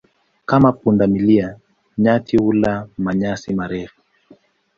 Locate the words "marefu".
3.53-4.01